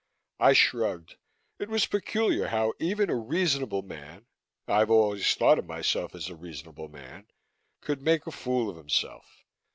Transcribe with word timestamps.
I 0.39 0.53
shrugged. 0.53 1.17
It 1.59 1.69
was 1.69 1.85
peculiar 1.85 2.47
how 2.47 2.73
even 2.79 3.11
a 3.11 3.15
reasonable 3.15 3.83
man 3.83 4.25
I 4.67 4.79
have 4.79 4.89
always 4.89 5.31
thought 5.35 5.59
of 5.59 5.67
myself 5.67 6.15
as 6.15 6.27
a 6.27 6.35
reasonable 6.35 6.87
man 6.87 7.27
could 7.81 8.01
make 8.01 8.25
a 8.25 8.31
fool 8.31 8.67
of 8.67 8.77
himself. 8.77 9.45